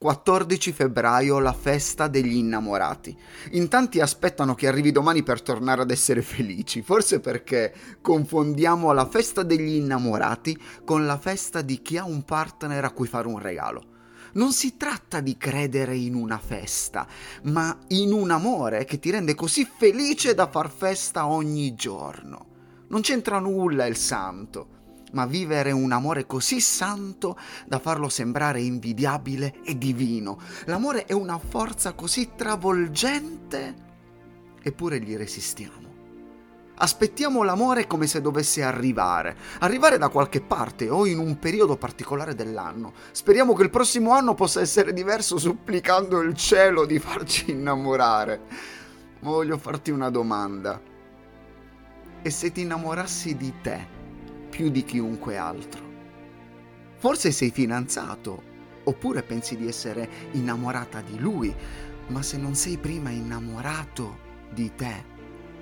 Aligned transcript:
14 0.00 0.72
febbraio, 0.72 1.40
la 1.40 1.52
festa 1.52 2.08
degli 2.08 2.36
innamorati. 2.36 3.14
In 3.50 3.68
tanti 3.68 4.00
aspettano 4.00 4.54
che 4.54 4.66
arrivi 4.66 4.92
domani 4.92 5.22
per 5.22 5.42
tornare 5.42 5.82
ad 5.82 5.90
essere 5.90 6.22
felici, 6.22 6.80
forse 6.80 7.20
perché 7.20 7.74
confondiamo 8.00 8.92
la 8.92 9.04
festa 9.04 9.42
degli 9.42 9.74
innamorati 9.74 10.58
con 10.86 11.04
la 11.04 11.18
festa 11.18 11.60
di 11.60 11.82
chi 11.82 11.98
ha 11.98 12.04
un 12.04 12.22
partner 12.22 12.82
a 12.82 12.92
cui 12.92 13.06
fare 13.06 13.28
un 13.28 13.40
regalo. 13.40 13.84
Non 14.32 14.52
si 14.52 14.78
tratta 14.78 15.20
di 15.20 15.36
credere 15.36 15.96
in 15.96 16.14
una 16.14 16.38
festa, 16.38 17.06
ma 17.42 17.76
in 17.88 18.14
un 18.14 18.30
amore 18.30 18.86
che 18.86 18.98
ti 18.98 19.10
rende 19.10 19.34
così 19.34 19.66
felice 19.66 20.32
da 20.32 20.46
far 20.46 20.70
festa 20.70 21.26
ogni 21.26 21.74
giorno. 21.74 22.46
Non 22.88 23.02
c'entra 23.02 23.38
nulla 23.38 23.84
il 23.84 23.96
santo 23.96 24.78
ma 25.12 25.26
vivere 25.26 25.72
un 25.72 25.92
amore 25.92 26.26
così 26.26 26.60
santo 26.60 27.36
da 27.66 27.78
farlo 27.78 28.08
sembrare 28.08 28.60
invidiabile 28.60 29.56
e 29.64 29.76
divino. 29.76 30.38
L'amore 30.66 31.04
è 31.04 31.12
una 31.12 31.38
forza 31.38 31.92
così 31.92 32.30
travolgente, 32.36 33.74
eppure 34.62 35.00
gli 35.00 35.16
resistiamo. 35.16 35.88
Aspettiamo 36.82 37.42
l'amore 37.42 37.86
come 37.86 38.06
se 38.06 38.22
dovesse 38.22 38.62
arrivare, 38.62 39.36
arrivare 39.58 39.98
da 39.98 40.08
qualche 40.08 40.40
parte 40.40 40.88
o 40.88 41.04
in 41.04 41.18
un 41.18 41.38
periodo 41.38 41.76
particolare 41.76 42.34
dell'anno. 42.34 42.94
Speriamo 43.10 43.52
che 43.54 43.64
il 43.64 43.68
prossimo 43.68 44.12
anno 44.12 44.32
possa 44.32 44.62
essere 44.62 44.94
diverso 44.94 45.36
supplicando 45.36 46.20
il 46.20 46.34
cielo 46.34 46.86
di 46.86 46.98
farci 46.98 47.50
innamorare. 47.50 48.40
Ma 49.20 49.28
voglio 49.28 49.58
farti 49.58 49.90
una 49.90 50.08
domanda. 50.08 50.80
E 52.22 52.30
se 52.30 52.50
ti 52.50 52.62
innamorassi 52.62 53.36
di 53.36 53.52
te? 53.60 53.99
Più 54.50 54.68
di 54.68 54.84
chiunque 54.84 55.38
altro. 55.38 55.80
Forse 56.98 57.30
sei 57.30 57.50
fidanzato, 57.50 58.42
oppure 58.84 59.22
pensi 59.22 59.56
di 59.56 59.66
essere 59.66 60.08
innamorata 60.32 61.00
di 61.00 61.18
lui, 61.18 61.54
ma 62.08 62.22
se 62.22 62.36
non 62.36 62.54
sei 62.54 62.76
prima 62.76 63.08
innamorato 63.08 64.28
di 64.52 64.74
te, 64.74 65.04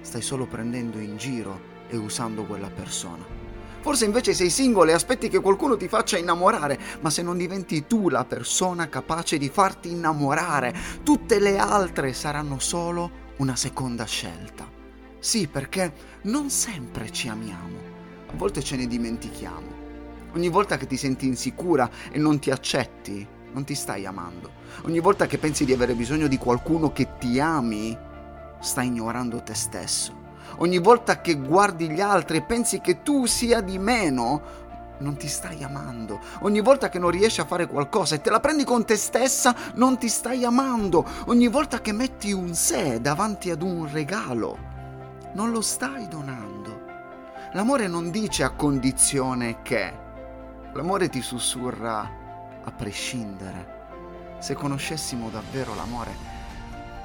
stai 0.00 0.22
solo 0.22 0.46
prendendo 0.46 0.98
in 0.98 1.18
giro 1.18 1.74
e 1.88 1.96
usando 1.96 2.44
quella 2.44 2.70
persona. 2.70 3.24
Forse 3.80 4.04
invece 4.04 4.34
sei 4.34 4.50
singolo 4.50 4.90
e 4.90 4.94
aspetti 4.94 5.28
che 5.28 5.40
qualcuno 5.40 5.76
ti 5.76 5.88
faccia 5.88 6.16
innamorare, 6.16 6.78
ma 7.00 7.10
se 7.10 7.22
non 7.22 7.36
diventi 7.36 7.86
tu 7.86 8.08
la 8.08 8.24
persona 8.24 8.88
capace 8.88 9.36
di 9.38 9.48
farti 9.48 9.90
innamorare, 9.90 10.74
tutte 11.02 11.38
le 11.38 11.58
altre 11.58 12.12
saranno 12.12 12.58
solo 12.58 13.24
una 13.36 13.54
seconda 13.54 14.04
scelta. 14.04 14.68
Sì, 15.18 15.46
perché 15.46 15.92
non 16.22 16.50
sempre 16.50 17.10
ci 17.12 17.28
amiamo 17.28 17.95
volte 18.36 18.62
ce 18.62 18.76
ne 18.76 18.86
dimentichiamo. 18.86 19.84
Ogni 20.34 20.48
volta 20.48 20.76
che 20.76 20.86
ti 20.86 20.96
senti 20.96 21.26
insicura 21.26 21.90
e 22.12 22.18
non 22.18 22.38
ti 22.38 22.50
accetti, 22.50 23.26
non 23.52 23.64
ti 23.64 23.74
stai 23.74 24.06
amando. 24.06 24.50
Ogni 24.84 25.00
volta 25.00 25.26
che 25.26 25.38
pensi 25.38 25.64
di 25.64 25.72
avere 25.72 25.94
bisogno 25.94 26.28
di 26.28 26.36
qualcuno 26.36 26.92
che 26.92 27.16
ti 27.18 27.40
ami, 27.40 27.96
stai 28.60 28.86
ignorando 28.86 29.42
te 29.42 29.54
stesso. 29.54 30.24
Ogni 30.58 30.78
volta 30.78 31.20
che 31.20 31.34
guardi 31.34 31.88
gli 31.88 32.00
altri 32.00 32.36
e 32.38 32.42
pensi 32.42 32.80
che 32.80 33.02
tu 33.02 33.26
sia 33.26 33.60
di 33.60 33.78
meno, 33.78 34.64
non 34.98 35.16
ti 35.16 35.28
stai 35.28 35.62
amando. 35.62 36.20
Ogni 36.40 36.60
volta 36.60 36.88
che 36.88 36.98
non 36.98 37.10
riesci 37.10 37.40
a 37.40 37.46
fare 37.46 37.66
qualcosa 37.66 38.14
e 38.14 38.20
te 38.20 38.30
la 38.30 38.40
prendi 38.40 38.64
con 38.64 38.84
te 38.84 38.96
stessa, 38.96 39.54
non 39.74 39.98
ti 39.98 40.08
stai 40.08 40.44
amando. 40.44 41.04
Ogni 41.26 41.48
volta 41.48 41.80
che 41.80 41.92
metti 41.92 42.32
un 42.32 42.54
sé 42.54 43.00
davanti 43.00 43.50
ad 43.50 43.62
un 43.62 43.90
regalo, 43.90 44.58
non 45.34 45.50
lo 45.50 45.60
stai 45.60 46.08
donando. 46.08 46.45
L'amore 47.52 47.86
non 47.86 48.10
dice 48.10 48.42
a 48.42 48.50
condizione 48.50 49.62
che. 49.62 49.92
L'amore 50.72 51.08
ti 51.08 51.22
sussurra 51.22 52.10
a 52.62 52.70
prescindere. 52.72 53.74
Se 54.40 54.54
conoscessimo 54.54 55.30
davvero 55.30 55.74
l'amore, 55.74 56.10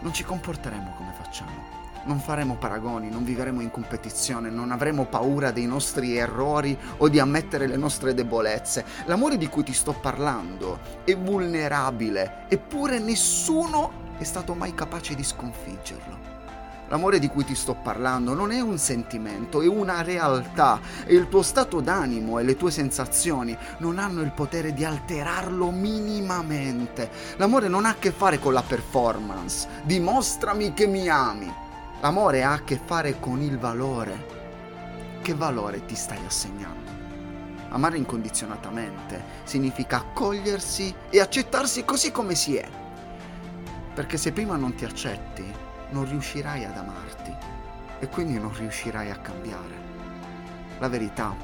non 0.00 0.12
ci 0.12 0.24
comporteremo 0.24 0.94
come 0.96 1.14
facciamo. 1.16 1.82
Non 2.06 2.18
faremo 2.18 2.56
paragoni, 2.56 3.08
non 3.08 3.24
vivremo 3.24 3.62
in 3.62 3.70
competizione, 3.70 4.50
non 4.50 4.72
avremo 4.72 5.06
paura 5.06 5.52
dei 5.52 5.66
nostri 5.66 6.16
errori 6.16 6.76
o 6.98 7.08
di 7.08 7.20
ammettere 7.20 7.66
le 7.66 7.76
nostre 7.76 8.12
debolezze. 8.12 8.84
L'amore 9.06 9.38
di 9.38 9.48
cui 9.48 9.62
ti 9.62 9.72
sto 9.72 9.92
parlando 9.92 10.80
è 11.04 11.16
vulnerabile, 11.16 12.46
eppure 12.48 12.98
nessuno 12.98 14.02
è 14.18 14.24
stato 14.24 14.52
mai 14.54 14.74
capace 14.74 15.14
di 15.14 15.22
sconfiggerlo. 15.22 16.33
L'amore 16.88 17.18
di 17.18 17.28
cui 17.28 17.44
ti 17.44 17.54
sto 17.54 17.74
parlando 17.74 18.34
non 18.34 18.52
è 18.52 18.60
un 18.60 18.78
sentimento, 18.78 19.62
è 19.62 19.66
una 19.66 20.02
realtà 20.02 20.80
e 21.04 21.14
il 21.14 21.28
tuo 21.28 21.42
stato 21.42 21.80
d'animo 21.80 22.38
e 22.38 22.42
le 22.42 22.56
tue 22.56 22.70
sensazioni 22.70 23.56
non 23.78 23.98
hanno 23.98 24.20
il 24.20 24.32
potere 24.32 24.74
di 24.74 24.84
alterarlo 24.84 25.70
minimamente. 25.70 27.10
L'amore 27.36 27.68
non 27.68 27.86
ha 27.86 27.90
a 27.90 27.96
che 27.98 28.10
fare 28.10 28.38
con 28.38 28.52
la 28.52 28.62
performance, 28.62 29.66
dimostrami 29.84 30.74
che 30.74 30.86
mi 30.86 31.08
ami. 31.08 31.52
L'amore 32.00 32.44
ha 32.44 32.52
a 32.52 32.62
che 32.62 32.78
fare 32.84 33.18
con 33.18 33.40
il 33.40 33.58
valore. 33.58 34.32
Che 35.22 35.34
valore 35.34 35.86
ti 35.86 35.94
stai 35.94 36.20
assegnando? 36.26 36.84
Amare 37.70 37.96
incondizionatamente 37.96 39.24
significa 39.42 39.96
accogliersi 39.96 40.94
e 41.10 41.18
accettarsi 41.18 41.84
così 41.84 42.12
come 42.12 42.34
si 42.34 42.56
è. 42.56 42.68
Perché 43.94 44.16
se 44.16 44.30
prima 44.32 44.54
non 44.56 44.74
ti 44.74 44.84
accetti, 44.84 45.72
non 45.94 46.08
riuscirai 46.08 46.64
ad 46.64 46.76
amarti 46.76 47.32
e 48.00 48.08
quindi 48.08 48.36
non 48.36 48.52
riuscirai 48.52 49.10
a 49.10 49.16
cambiare. 49.16 49.82
La 50.80 50.88
verità 50.88 51.34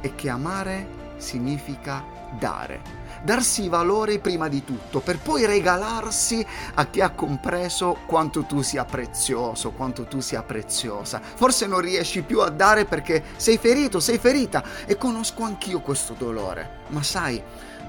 è 0.00 0.14
che 0.14 0.28
amare 0.28 0.96
significa 1.16 2.04
dare, 2.38 2.82
darsi 3.22 3.66
valore 3.70 4.18
prima 4.18 4.48
di 4.48 4.62
tutto, 4.62 5.00
per 5.00 5.18
poi 5.18 5.46
regalarsi 5.46 6.46
a 6.74 6.86
chi 6.86 7.00
ha 7.00 7.10
compreso 7.10 8.00
quanto 8.06 8.44
tu 8.44 8.60
sia 8.60 8.84
prezioso, 8.84 9.70
quanto 9.70 10.04
tu 10.04 10.20
sia 10.20 10.42
preziosa. 10.42 11.18
Forse 11.22 11.66
non 11.66 11.80
riesci 11.80 12.20
più 12.20 12.40
a 12.40 12.50
dare 12.50 12.84
perché 12.84 13.24
sei 13.36 13.56
ferito, 13.56 14.00
sei 14.00 14.18
ferita 14.18 14.62
e 14.84 14.98
conosco 14.98 15.44
anch'io 15.44 15.80
questo 15.80 16.12
dolore, 16.12 16.80
ma 16.88 17.02
sai, 17.02 17.42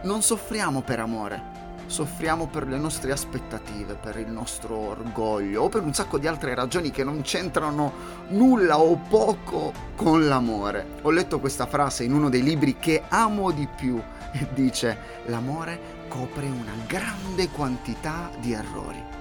non 0.04 0.22
soffriamo 0.22 0.82
per 0.82 1.00
amore, 1.02 1.59
soffriamo 1.90 2.46
per 2.46 2.68
le 2.68 2.78
nostre 2.78 3.12
aspettative, 3.12 3.96
per 3.96 4.18
il 4.18 4.30
nostro 4.30 4.78
orgoglio 4.78 5.64
o 5.64 5.70
per 5.70 5.82
un 5.82 5.94
sacco 5.94 6.20
di 6.20 6.28
altre 6.28 6.54
ragioni 6.54 6.92
che 6.92 7.04
non 7.04 7.22
c'entrano 7.22 7.92
nulla 8.30 8.80
o 8.80 8.96
poco 8.96 9.74
con 9.96 10.28
l'amore. 10.28 11.00
Ho 11.02 11.10
letto 11.10 11.40
questa 11.40 11.66
frase 11.66 12.04
in 12.04 12.14
uno 12.14 12.30
dei 12.30 12.44
libri 12.44 12.78
che 12.78 13.02
amo 13.10 13.50
di 13.52 13.68
più 13.68 14.00
e 14.32 14.48
dice 14.54 14.98
l'amore 15.26 15.98
copre 16.08 16.46
una 16.46 16.74
grande 16.86 17.50
quantità 17.50 18.30
di 18.40 18.54
errori. 18.54 19.19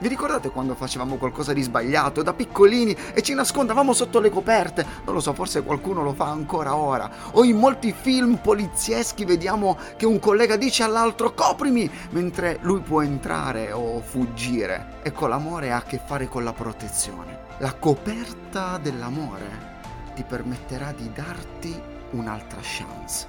Vi 0.00 0.06
ricordate 0.06 0.50
quando 0.50 0.76
facevamo 0.76 1.16
qualcosa 1.16 1.52
di 1.52 1.60
sbagliato 1.60 2.22
da 2.22 2.32
piccolini 2.32 2.96
e 3.12 3.20
ci 3.20 3.34
nascondavamo 3.34 3.92
sotto 3.92 4.20
le 4.20 4.30
coperte? 4.30 4.86
Non 5.04 5.12
lo 5.12 5.20
so, 5.20 5.32
forse 5.32 5.64
qualcuno 5.64 6.04
lo 6.04 6.12
fa 6.12 6.26
ancora 6.26 6.76
ora. 6.76 7.10
O 7.32 7.42
in 7.42 7.56
molti 7.56 7.92
film 7.92 8.36
polizieschi 8.36 9.24
vediamo 9.24 9.76
che 9.96 10.06
un 10.06 10.20
collega 10.20 10.54
dice 10.54 10.84
all'altro 10.84 11.34
coprimi 11.34 11.90
mentre 12.10 12.58
lui 12.60 12.78
può 12.78 13.02
entrare 13.02 13.72
o 13.72 14.00
fuggire. 14.00 15.00
Ecco, 15.02 15.26
l'amore 15.26 15.72
ha 15.72 15.78
a 15.78 15.82
che 15.82 15.98
fare 15.98 16.28
con 16.28 16.44
la 16.44 16.52
protezione. 16.52 17.46
La 17.58 17.74
coperta 17.74 18.78
dell'amore 18.78 19.80
ti 20.14 20.22
permetterà 20.22 20.92
di 20.92 21.10
darti 21.12 21.76
un'altra 22.10 22.60
chance. 22.62 23.26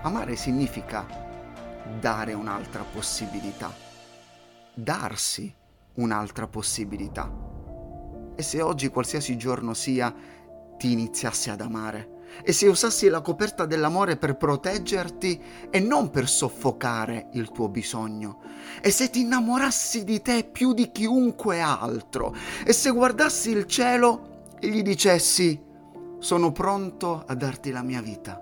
Amare 0.00 0.36
significa 0.36 1.06
dare 2.00 2.32
un'altra 2.32 2.82
possibilità. 2.82 3.70
Darsi 4.72 5.54
un'altra 5.98 6.48
possibilità. 6.48 7.30
E 8.34 8.42
se 8.42 8.60
oggi 8.62 8.88
qualsiasi 8.88 9.36
giorno 9.36 9.74
sia 9.74 10.14
ti 10.76 10.92
iniziassi 10.92 11.50
ad 11.50 11.60
amare, 11.60 12.16
e 12.42 12.52
se 12.52 12.68
usassi 12.68 13.08
la 13.08 13.20
coperta 13.20 13.66
dell'amore 13.66 14.16
per 14.16 14.36
proteggerti 14.36 15.42
e 15.70 15.80
non 15.80 16.10
per 16.10 16.28
soffocare 16.28 17.28
il 17.32 17.50
tuo 17.50 17.68
bisogno, 17.68 18.40
e 18.80 18.90
se 18.90 19.10
ti 19.10 19.20
innamorassi 19.20 20.04
di 20.04 20.22
te 20.22 20.44
più 20.44 20.72
di 20.72 20.92
chiunque 20.92 21.60
altro, 21.60 22.34
e 22.64 22.72
se 22.72 22.90
guardassi 22.90 23.50
il 23.50 23.66
cielo 23.66 24.52
e 24.60 24.68
gli 24.68 24.82
dicessi 24.82 25.60
sono 26.18 26.52
pronto 26.52 27.24
a 27.26 27.34
darti 27.34 27.70
la 27.70 27.82
mia 27.82 28.02
vita, 28.02 28.40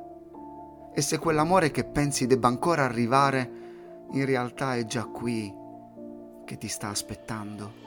e 0.92 1.00
se 1.00 1.18
quell'amore 1.18 1.70
che 1.70 1.84
pensi 1.84 2.26
debba 2.26 2.48
ancora 2.48 2.84
arrivare 2.84 3.64
in 4.12 4.24
realtà 4.24 4.76
è 4.76 4.84
già 4.84 5.04
qui 5.04 5.64
che 6.46 6.56
ti 6.56 6.68
sta 6.68 6.88
aspettando. 6.88 7.85